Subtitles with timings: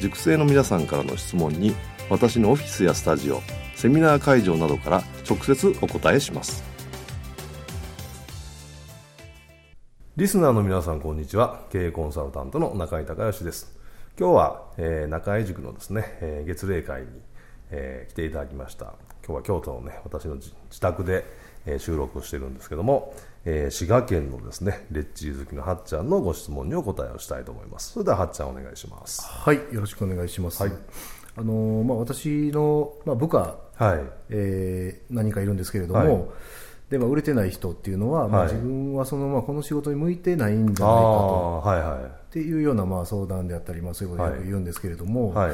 [0.00, 1.74] 塾生の皆さんからの質問に
[2.10, 3.40] 私のオフィスやスタジオ
[3.74, 6.62] セミナー会場などから直接お答えします。
[10.16, 11.62] リスナーの皆さんこんにちは。
[11.70, 13.76] 経営コンサルタントの中井隆義です。
[14.18, 17.08] 今日は、えー、中井塾のですね、えー、月例会に、
[17.70, 18.94] えー、来ていただきました。
[19.26, 21.24] 今日は京都のね私の自宅で、
[21.66, 23.14] えー、収録をしてるんですけども、
[23.46, 27.92] えー、滋賀県のですねレッチー好きのはっちゃんのご質問にお答えをしたいと思います。
[27.92, 29.22] それでははっちゃんお願いします。
[29.22, 30.72] はいよろしくお願いします、はい、
[31.36, 34.00] あのまあ、私の、まあ、部下、はい。
[34.30, 36.24] えー、何かいるんですけれども、はい。
[36.90, 45.52] でまあ、売れてない人っていうのは、まあ、自分はその、まあ、この仕事に向いてないんじゃないかと、はいはい、っていうような、まあ、相談であったり、まあ、そういうことを言うんですけれども、はい。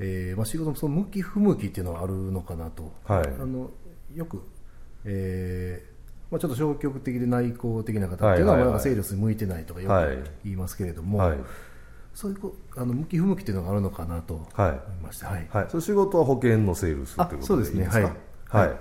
[0.00, 3.70] えーまあ、仕事のその向き不向きっていうのはあるのかなと、はい、あの
[4.14, 4.42] よく、
[5.04, 5.97] えー
[6.30, 11.38] まあ、ちょっと消極的で内向的な方っていうのは、まあ、セールスに向いてないとかよく言いますけれども、はい、
[12.14, 14.48] そういうあの向き不向きっていうのがあるのかなと思い
[15.02, 15.46] まして、はい。
[15.50, 18.02] はい、その仕事は保険のセールスってことでいいですかそうですねはい、
[18.66, 18.76] はい。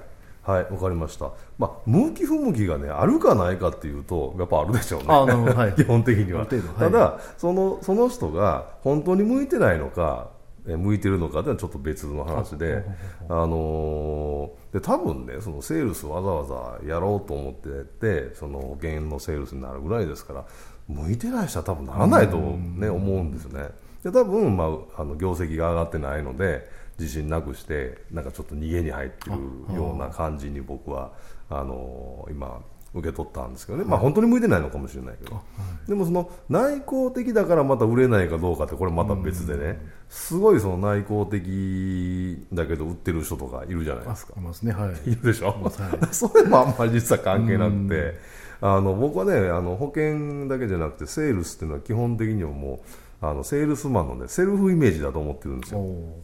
[0.47, 1.31] はい、わかりました。
[1.57, 5.07] まあ、向き不向きがね、あるかないかっていうと、やっぱあるでしょうね。
[5.07, 6.39] はい、 基本的には。
[6.39, 6.49] はい、
[6.79, 10.29] ただ、その、その人が本当に向いてないのか、
[10.65, 12.83] 向いてるのかっていうのはちょっと別の話で、
[13.29, 20.45] あのー、で多分ねそのセールスわざわざやろうと思っててその保険のセールスになるぐらいですから
[20.87, 23.69] 向いてない人は多分ならないと、ね、思うんですよね。
[24.03, 31.11] で多分、まあ、あの業績が上がってないので自信なくしてなんかちょっと逃げに入ってるような感じに僕は
[31.49, 32.61] あの今
[32.93, 35.41] 受け取ったんですけどね、まあ、本当に向いてないのかもしれないけど、
[35.87, 44.33] でもその内向的だからまた売れないかどうかってこれまた別でね、すごいその内向的だけど売ってる人とかいるじゃないですか。
[44.37, 44.71] いますね。
[44.71, 44.91] はい。
[45.11, 48.47] いるでしょ、はい、 それもあんまり実は関係なくて。
[48.59, 52.79] あの僕はねあの保険だけじゃなくてセールスっていうのは基本的にはも
[53.21, 55.79] うあのセールスマンの、ね、セルフイメージだと思ってるんですよ、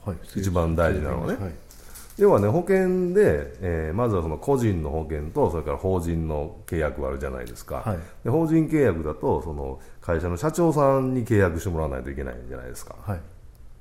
[0.06, 1.53] はい、一番大事なのはね、はい、
[2.18, 13.19] 要はね保険で、えー、まずはその個人の保険とそれから法人の契約があるじゃないですか、はい、で法人契約だとその会社の社長さんに契約してもらわないといけないじゃないですか、はい、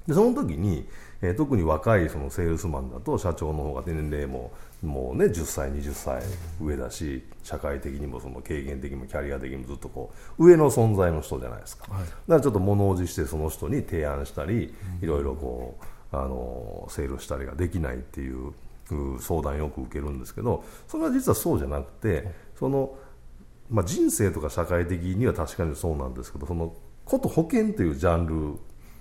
[0.06, 0.88] でその時に、
[1.20, 4.50] えー、特に若いそのセールスマンだと社長の方が年齢も
[4.82, 6.22] もうね10歳20歳
[6.60, 18.52] 上だし社会的にもその経験的にもキャリア的にもずっとこう上の存在の人じゃないですか、はい、だからちょっと物おじしてその人に提案したり、いろいろこうあのセールしたりができないっていう
[19.20, 22.94] 相談よく受けるんですけどそれは実はそうじゃなくてその、
[23.70, 26.74] まあ、人生とか社会的には確かにそうなんですけどその
[27.04, 28.58] こと保険というジャンル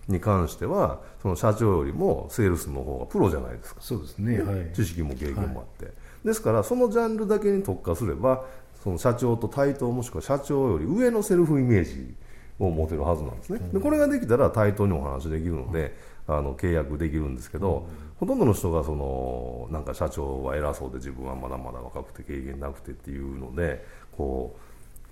[0.08, 3.82] に関してはその社長よりもセールスの方がプロじゃないですか。
[3.82, 8.46] そうですね、はい、知識も経験もあって、はい、ですからそのジャンルだけに特化すれば
[8.84, 12.16] その社長と対等もしくは社長より上のセルフイメージ
[12.60, 15.96] を持てるはずなんですね、でこれができたら対等にお話できるので、
[16.38, 17.88] あの契約できるんですけど、
[18.20, 24.56] ほとんどの人がそのなんか社長は偉そうで自分はまだまだ若くて経験なくてっていうのでこ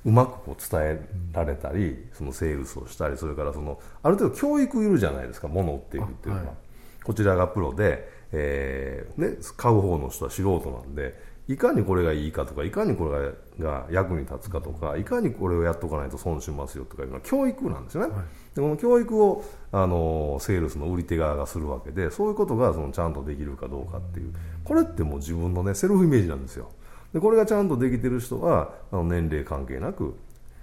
[0.06, 1.02] ううまくこう伝え
[1.34, 6.56] られたり、そのセールスをしたりそれからそのある程度教育いるじゃないですか物を売っていくっていうのは、はい、
[7.04, 24.34] こちらがプロで、えーね、買う方の人は素人なんでいかにこれがいいかとかいかにこれが役に立つかとかいかにこれをやっとかないと損しますよとかいうのは教育なんですよね、はい、でこの教育をあのセールスの売り手側がするわけでそういうことがそのちゃんとできるかどうかっていう。
[24.64, 26.70] これってもう自分のねセルフイメージなんですよ。
[27.14, 30.16] でこれがちゃんとできてる人はあの年齢関係なく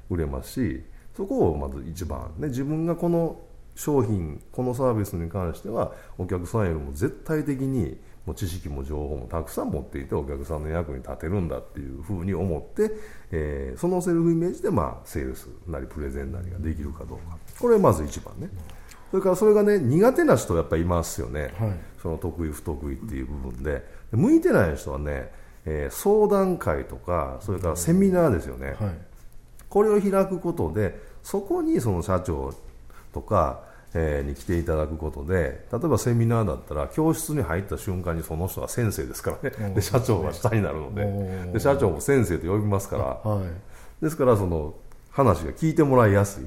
[0.09, 0.85] 売れますし
[1.17, 3.41] そこをまず一番、ね、自分がこの
[3.77, 12.91] 商品このサービスに関してはお客さんよりも絶対的にもう知識も情報もたくさん持っていてお客さんの役に立てるんだっていうふうに思って、
[13.31, 17.39] えー、そのセルフイメージで、まあ、セールスなりプレゼンなりができるかどうか。
[17.61, 18.51] これまず一番ね。
[19.13, 21.73] そそれからそれがね苦手な人やっぱりいますよね、はい、
[22.03, 25.31] その得意不得意っていう部分で向いてない人はね、
[25.65, 28.77] えー、相談会とかそれからセミナーですよね、はい、
[29.69, 32.53] これを開くことでそこにその社長
[33.17, 33.65] とか
[33.99, 39.75] えー、に来ていただくことで例えばセミナーだったら教室に入った瞬間にその人は先生ですからね。
[39.75, 41.53] で社長が下になるので。
[41.53, 44.75] で社長も先生と呼びますから、はい、ですからその
[45.11, 46.45] 話が聞いてもらいやすい。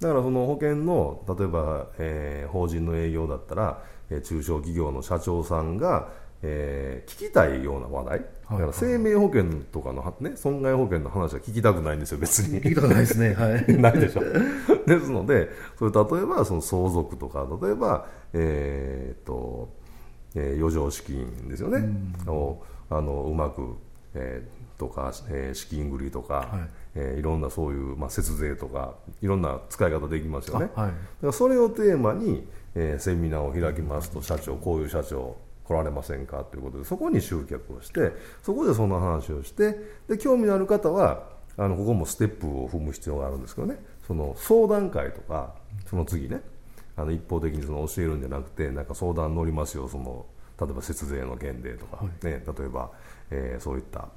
[0.00, 6.08] だからその保険の例えば、えー、法人の営業だったら、えー、中小企業の社長さんが
[6.46, 12.60] えー、聞きたいような話題、だから生命保険とかの、ね、損害保険の話は聞きたくないんですよ、別に。
[12.60, 14.22] 聞きたくないですね、 はい、ないでしょ。
[14.86, 15.48] ですので、
[15.78, 19.70] それ例えばその相続とか、例えば、えー、っと、
[20.34, 21.78] えー、余剰資金ですよね、
[22.26, 23.76] うん、をあのうまく、
[24.14, 26.46] えー、とか、えー、資金繰りとか、はい。
[26.96, 30.68] えー、いろんなそういう、まあ、節税とか、いろんな使い方できますよね。
[30.74, 36.44] はい、だからそれをテーマに、えー、セミナーを開きますと、社長、こういう社長、来られませんか？
[36.44, 38.12] ということでそこに集客をして
[38.42, 39.76] そこでそんな話をして
[40.08, 41.24] で興味のある方は
[41.56, 43.78] あのここもステップを踏む必要があるんですけどね。
[44.06, 45.54] その相談会とか
[45.86, 46.42] その次ね
[46.96, 50.26] あの一方的にその教えるんじゃなくてなんか相談乗りますよその
[50.60, 52.90] 例えば節税の減税とか、ね、はい、例えば、
[53.30, 54.08] えー、そういった、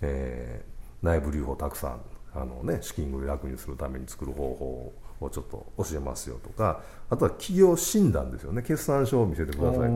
[0.00, 2.00] えー、内部留保たくさん
[2.34, 4.92] あの、ね、資金繰り楽にするために作る方法
[5.24, 8.62] をちょっと教えますよとかあとは企業診断ですよね。
[8.62, 9.90] 決算書を見せてください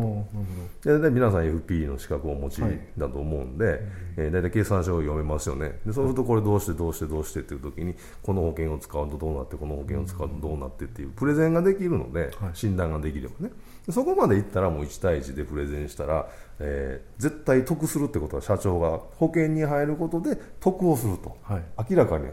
[0.85, 0.99] と。
[1.01, 2.61] で皆さん FP の資格をお持ち
[2.99, 3.79] だと思うんで、はい、
[4.19, 5.79] えー、大体決算書を読めますよね。
[5.87, 13.51] でそうするとこれどうしてどうしてどうしてっていう時にこの保険を使うとどうなってこの保険を使うとどうなってっていうプレゼンができるので、診断ができればね。
[13.91, 22.27] そこまでいったらもう1対1でプレゼンしたら、えー、絶対得するってことは社長が保険に入ることで得をすると、はい、明らかに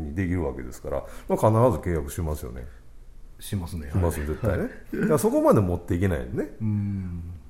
[0.00, 2.66] にできるわけですから、まあ、必ず契約しますよね。
[3.38, 3.90] しますね。
[3.90, 4.68] します、絶対ね。
[4.94, 6.50] だからそこまで持っていけないね。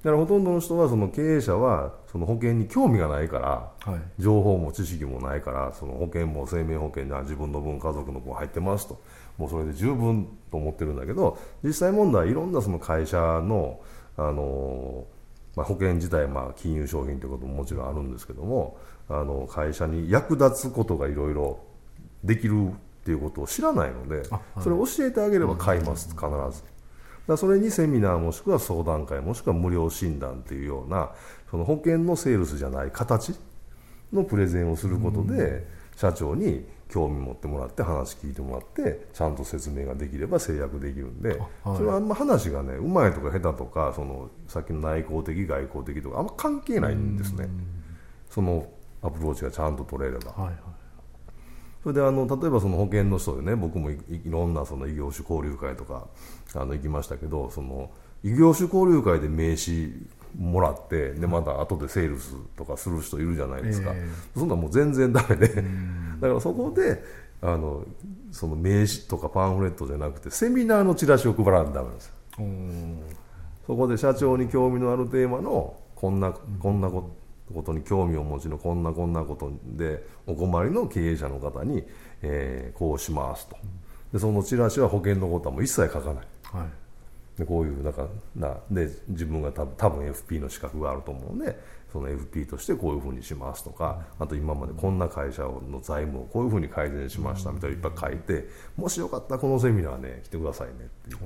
[0.02, 8.98] だからほとんどの人はその経営者はその保険に興味がないから、はい、情報も知識もないからその保険も生命保険には自分の分家族の分入ってますと
[9.36, 13.80] もうそれで十分と思ってるんだけど実際問題いろんなその会社の、
[14.16, 15.04] あの
[15.54, 18.78] まあ、保険自体まあ金融商品ということももちろんあるんですけども
[19.10, 21.60] あの会社に役立つことがいろいろ
[22.24, 26.20] できるっていうことを知らないので、はい、それを教えてあげれば買います、必
[26.50, 26.64] ず。
[27.26, 31.12] だそれにセミナーもしくは相談会もしくは無料診断っていうような
[31.50, 33.34] その保険のセールスじゃない形
[34.12, 35.64] のプレゼンをすることで、
[35.96, 47.48] 社長に興味持ってもらって話聞いてもらってちゃんと説明ができれば制約できるんで、はい、それはあんま話がねうまいとか下手とかそのさっきの内向的外交的とかあんま関係ないんですね、
[48.28, 48.66] その
[49.02, 50.32] アプローチがちゃんと取れれば。
[50.32, 50.79] はいはい
[51.82, 56.06] それであの例えばその保険の人でね僕もいろんなその異業種交流会とか
[56.54, 57.90] あの行きましたけどその
[58.22, 59.88] 異業種交流会で名刺
[60.38, 65.48] もらってでまた後でセールスとかする人いるじゃないですか、えー、そんなもう全然だめで。
[66.20, 67.02] だからそこで
[67.40, 67.84] あの
[68.30, 72.14] その名刺とかパンフレットじゃなくてセミナーのチラシを配らないとだめなんですよ。
[73.66, 77.19] そこで社長に興味のあるテーマのこんなこんなこと
[77.54, 81.84] ことに興味をお持ちのこんなこんなことでお困りの経営者の方に、
[82.22, 83.56] えー、こうしますと。
[84.12, 91.56] でそのチラシは保険のことはもう一切書かない、はい、でこういうなんかなで自分が多分多分 FP の資格があると思うので
[91.92, 101.18] その FP としてこういうふうにしますとかあと今までこんな会社の財務をこういうふうに改善しましたみたいないっぱい書いてもしよかったらこのセミナーね来てくださいねっていう。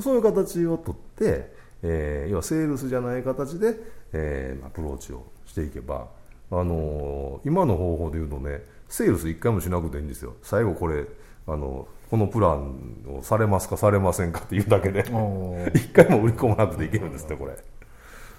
[0.00, 1.52] そういう形をとって、
[1.82, 3.76] えー、要はセールスじゃない形で、
[4.12, 6.08] えー、アプローチをしていけば、
[6.50, 10.34] あのー、今の方法でいうとねセールス1回もしなくていいんですよ。
[10.42, 11.06] 最後これ
[11.46, 15.04] あのこのプランをされますかされませんかっていうだけで。
[15.04, 17.56] 1 回も売り込まなくていけるんですってこれ。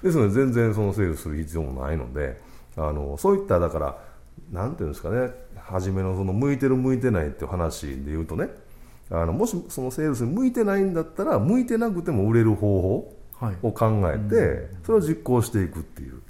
[0.04, 2.40] ですので全然そのセールスする必要もないので
[2.76, 3.98] あのそういっただから
[4.52, 8.50] なんていうんですかね初めのその向いてる向いてないっていう話で言うとね
[9.10, 13.16] あのもしそのセールスに向いてないんだったら向いてなくても売れる方法
[13.62, 16.22] を考えて、それを実行していくっていう。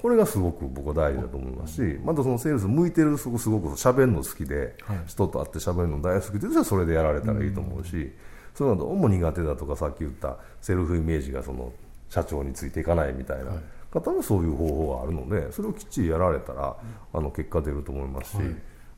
[0.00, 4.74] これがすごく僕は大事だと思いますし、またそのセールス向いてるすごく喋るの好きで、
[5.06, 8.10] 人と会って喋るの大好きでじゃあそれでやられたらいいと思うし、
[8.54, 11.72] そういうのどうも苦手だとかさっき言ったセルフイメージがその
[12.08, 13.52] 社長についていかないみたいな
[13.90, 16.76] 方もそういう方法があるのでそれをきっちりやられたら
[17.12, 18.36] あの結果出ると思いますし、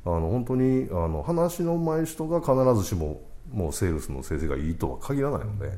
[0.04, 3.20] あの本当にあの話の上手い人が必ずしも
[3.52, 5.72] もうセールスの成績がいいとは限らないので。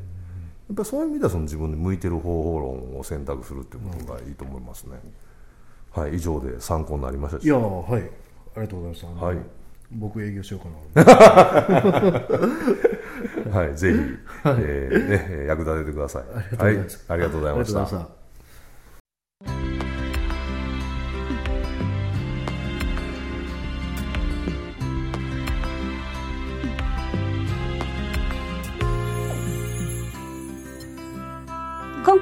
[0.68, 4.96] やっぱりそういう意味ではその自分で向いてる方法論を選択するっていうことがいいと思いますね。
[5.92, 8.24] はい、以上で参考になりましたいやはい
[8.56, 9.26] ありがとうございました。
[9.26, 9.38] はい。
[9.90, 11.14] 僕営業しようかな。
[13.50, 13.98] はい、ぜひ、
[14.46, 15.08] えー
[15.42, 16.22] ね、役立ててください。
[16.56, 16.78] はい、
[17.08, 18.23] ありがとうございました。